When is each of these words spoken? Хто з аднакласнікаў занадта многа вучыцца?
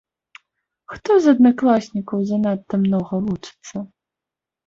Хто 0.93 1.11
з 1.25 1.33
аднакласнікаў 1.35 2.19
занадта 2.31 2.75
многа 2.85 3.15
вучыцца? 3.27 3.77